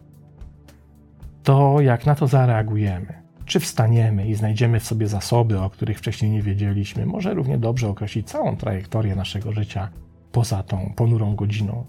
To, 1.43 1.81
jak 1.81 2.07
na 2.07 2.15
to 2.15 2.27
zareagujemy, 2.27 3.23
czy 3.45 3.61
wstaniemy 3.61 4.29
i 4.29 4.35
znajdziemy 4.35 4.81
w 4.81 4.85
sobie 4.85 5.09
zasoby, 5.09 5.61
o 5.61 5.71
których 5.71 5.99
wcześniej 5.99 6.31
nie 6.31 6.43
wiedzieliśmy, 6.43 7.07
może 7.07 7.35
równie 7.35 7.59
dobrze 7.59 7.89
określić 7.89 8.29
całą 8.29 8.57
trajektorię 8.57 9.17
naszego 9.17 9.53
życia 9.53 9.89
poza 10.33 10.63
tą 10.63 10.93
ponurą 10.97 11.35
godziną. 11.37 11.85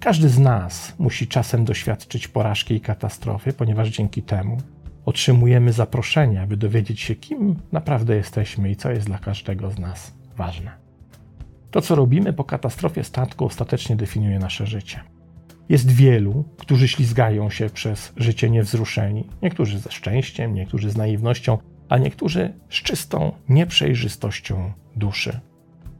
Każdy 0.00 0.28
z 0.28 0.38
nas 0.38 0.94
musi 0.98 1.26
czasem 1.28 1.64
doświadczyć 1.64 2.28
porażki 2.28 2.74
i 2.74 2.80
katastrofy, 2.80 3.52
ponieważ 3.52 3.88
dzięki 3.88 4.22
temu 4.22 4.58
otrzymujemy 5.04 5.72
zaproszenia, 5.72 6.46
by 6.46 6.56
dowiedzieć 6.56 7.00
się, 7.00 7.14
kim 7.14 7.56
naprawdę 7.72 8.16
jesteśmy 8.16 8.70
i 8.70 8.76
co 8.76 8.90
jest 8.90 9.06
dla 9.06 9.18
każdego 9.18 9.70
z 9.70 9.78
nas 9.78 10.12
ważne. 10.36 10.85
To, 11.76 11.82
co 11.82 11.94
robimy 11.94 12.32
po 12.32 12.44
katastrofie 12.44 13.04
statku, 13.04 13.44
ostatecznie 13.44 13.96
definiuje 13.96 14.38
nasze 14.38 14.66
życie. 14.66 15.00
Jest 15.68 15.90
wielu, 15.90 16.44
którzy 16.58 16.88
ślizgają 16.88 17.50
się 17.50 17.70
przez 17.70 18.12
życie 18.16 18.50
niewzruszeni, 18.50 19.28
niektórzy 19.42 19.78
ze 19.78 19.92
szczęściem, 19.92 20.54
niektórzy 20.54 20.90
z 20.90 20.96
naiwnością, 20.96 21.58
a 21.88 21.98
niektórzy 21.98 22.54
z 22.70 22.74
czystą 22.74 23.32
nieprzejrzystością 23.48 24.72
duszy. 24.96 25.40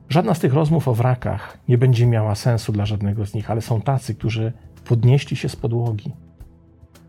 Żadna 0.09 0.35
z 0.35 0.41
tych 0.41 0.55
rozmów 0.55 0.89
o 0.89 0.95
wrakach 0.95 1.59
nie 1.69 1.79
będzie 1.79 2.07
miała 2.07 2.35
sensu 2.35 2.73
dla 2.73 2.87
żadnego 2.87 3.27
z 3.27 3.35
nich, 3.35 3.51
ale 3.51 3.63
są 3.63 3.81
tacy, 3.81 4.15
którzy 4.15 4.53
podnieśli 4.85 5.37
się 5.37 5.49
z 5.49 5.57
podłogi. 5.57 6.13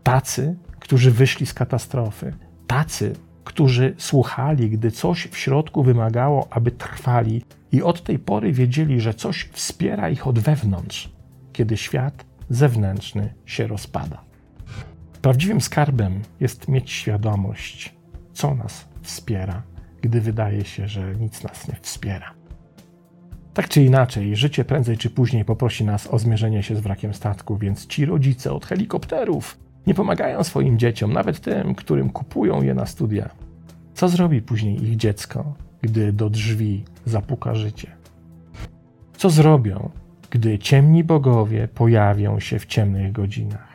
Tacy, 0.02 0.56
którzy 0.78 1.10
wyszli 1.10 1.46
z 1.46 1.54
katastrofy. 1.54 2.34
Tacy, 2.66 3.12
którzy 3.48 3.94
słuchali, 3.98 4.70
gdy 4.70 4.90
coś 4.90 5.28
w 5.30 5.36
środku 5.36 5.82
wymagało, 5.82 6.48
aby 6.50 6.70
trwali, 6.70 7.42
i 7.72 7.82
od 7.82 8.02
tej 8.02 8.18
pory 8.18 8.52
wiedzieli, 8.52 9.00
że 9.00 9.14
coś 9.14 9.48
wspiera 9.52 10.10
ich 10.10 10.26
od 10.26 10.38
wewnątrz, 10.38 11.12
kiedy 11.52 11.76
świat 11.76 12.24
zewnętrzny 12.50 13.34
się 13.46 13.66
rozpada. 13.66 14.24
Prawdziwym 15.22 15.60
skarbem 15.60 16.22
jest 16.40 16.68
mieć 16.68 16.90
świadomość, 16.90 17.94
co 18.32 18.54
nas 18.54 18.88
wspiera, 19.02 19.62
gdy 20.02 20.20
wydaje 20.20 20.64
się, 20.64 20.88
że 20.88 21.14
nic 21.14 21.42
nas 21.44 21.68
nie 21.68 21.74
wspiera. 21.80 22.34
Tak 23.54 23.68
czy 23.68 23.82
inaczej, 23.82 24.36
życie 24.36 24.64
prędzej 24.64 24.96
czy 24.98 25.10
później 25.10 25.44
poprosi 25.44 25.84
nas 25.84 26.06
o 26.06 26.18
zmierzenie 26.18 26.62
się 26.62 26.76
z 26.76 26.80
wrakiem 26.80 27.14
statku, 27.14 27.56
więc 27.56 27.86
ci 27.86 28.04
rodzice 28.04 28.52
od 28.52 28.66
helikopterów 28.66 29.58
nie 29.88 29.94
pomagają 29.94 30.44
swoim 30.44 30.78
dzieciom, 30.78 31.12
nawet 31.12 31.40
tym, 31.40 31.74
którym 31.74 32.10
kupują 32.10 32.62
je 32.62 32.74
na 32.74 32.86
studia. 32.86 33.30
Co 33.94 34.08
zrobi 34.08 34.42
później 34.42 34.84
ich 34.84 34.96
dziecko, 34.96 35.54
gdy 35.82 36.12
do 36.12 36.30
drzwi 36.30 36.84
zapuka 37.04 37.54
życie? 37.54 37.90
Co 39.16 39.30
zrobią, 39.30 39.90
gdy 40.30 40.58
ciemni 40.58 41.04
bogowie 41.04 41.68
pojawią 41.68 42.40
się 42.40 42.58
w 42.58 42.66
ciemnych 42.66 43.12
godzinach. 43.12 43.68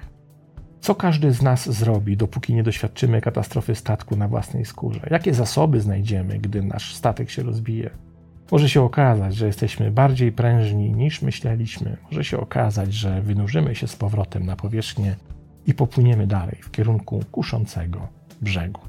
Co 0.81 0.95
każdy 0.95 1.31
z 1.31 1.41
nas 1.41 1.69
zrobi, 1.69 2.17
dopóki 2.17 2.53
nie 2.53 2.63
doświadczymy 2.63 3.21
katastrofy 3.21 3.75
statku 3.75 4.15
na 4.15 4.27
własnej 4.27 4.65
skórze? 4.65 5.07
Jakie 5.11 5.33
zasoby 5.33 5.81
znajdziemy, 5.81 6.39
gdy 6.39 6.61
nasz 6.61 6.95
statek 6.95 7.29
się 7.29 7.43
rozbije? 7.43 7.89
Może 8.51 8.69
się 8.69 8.81
okazać, 8.81 9.35
że 9.35 9.47
jesteśmy 9.47 9.91
bardziej 9.91 10.31
prężni 10.31 10.91
niż 10.91 11.21
myśleliśmy. 11.21 11.97
Może 12.05 12.23
się 12.23 12.39
okazać, 12.39 12.93
że 12.93 13.21
wynurzymy 13.21 13.75
się 13.75 13.87
z 13.87 13.95
powrotem 13.95 14.45
na 14.45 14.55
powierzchnię 14.55 15.15
i 15.67 15.73
popłyniemy 15.73 16.27
dalej 16.27 16.57
w 16.61 16.71
kierunku 16.71 17.23
kuszącego 17.31 18.07
brzegu. 18.41 18.81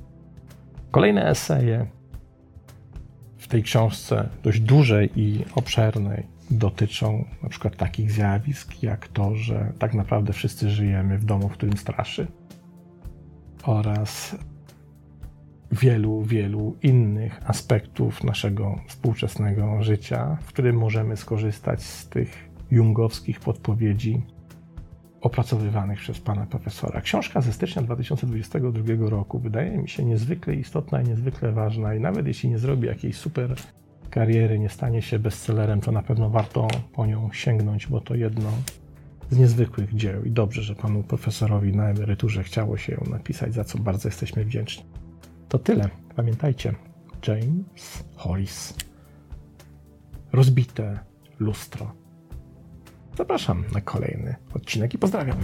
Kolejne 0.90 1.28
eseje 1.28 1.86
w 3.38 3.48
tej 3.48 3.62
książce, 3.62 4.28
dość 4.42 4.60
dużej 4.60 5.10
i 5.16 5.44
obszernej, 5.54 6.26
dotyczą 6.50 7.24
na 7.42 7.48
przykład 7.48 7.76
takich 7.76 8.12
zjawisk, 8.12 8.82
jak 8.82 9.08
to, 9.08 9.36
że 9.36 9.72
tak 9.78 9.94
naprawdę 9.94 10.32
wszyscy 10.32 10.70
żyjemy 10.70 11.18
w 11.18 11.24
domu, 11.24 11.48
w 11.48 11.52
którym 11.52 11.76
straszy, 11.76 12.26
oraz 13.62 14.36
wielu, 15.72 16.22
wielu 16.22 16.76
innych 16.82 17.50
aspektów 17.50 18.24
naszego 18.24 18.80
współczesnego 18.88 19.82
życia, 19.82 20.38
w 20.42 20.46
którym 20.46 20.76
możemy 20.76 21.16
skorzystać 21.16 21.82
z 21.82 22.08
tych 22.08 22.50
jungowskich 22.70 23.40
podpowiedzi 23.40 24.22
opracowywanych 25.24 25.98
przez 25.98 26.20
pana 26.20 26.46
profesora. 26.46 27.00
Książka 27.00 27.40
ze 27.40 27.52
stycznia 27.52 27.82
2022 27.82 29.10
roku 29.10 29.38
wydaje 29.38 29.78
mi 29.78 29.88
się 29.88 30.04
niezwykle 30.04 30.54
istotna 30.54 31.02
i 31.02 31.04
niezwykle 31.04 31.52
ważna, 31.52 31.94
i 31.94 32.00
nawet 32.00 32.26
jeśli 32.26 32.48
nie 32.48 32.58
zrobi 32.58 32.86
jakiejś 32.86 33.16
super 33.16 33.54
kariery, 34.10 34.58
nie 34.58 34.68
stanie 34.68 35.02
się 35.02 35.18
bestsellerem, 35.18 35.80
to 35.80 35.92
na 35.92 36.02
pewno 36.02 36.30
warto 36.30 36.68
po 36.92 37.06
nią 37.06 37.30
sięgnąć, 37.32 37.86
bo 37.86 38.00
to 38.00 38.14
jedno 38.14 38.50
z 39.30 39.38
niezwykłych 39.38 39.94
dzieł. 39.94 40.24
I 40.24 40.30
dobrze, 40.30 40.62
że 40.62 40.74
panu 40.74 41.02
profesorowi 41.02 41.76
na 41.76 41.88
emeryturze 41.88 42.42
chciało 42.42 42.76
się 42.76 42.92
ją 42.92 43.04
napisać, 43.10 43.54
za 43.54 43.64
co 43.64 43.78
bardzo 43.78 44.08
jesteśmy 44.08 44.44
wdzięczni. 44.44 44.84
To 45.48 45.58
tyle. 45.58 45.88
Pamiętajcie, 46.16 46.74
James 47.28 48.04
Hollis. 48.16 48.74
Rozbite 50.32 50.98
lustro. 51.38 52.03
Zapraszam 53.18 53.64
na 53.72 53.80
kolejny 53.80 54.34
odcinek 54.54 54.94
i 54.94 54.98
pozdrawiam. 54.98 55.36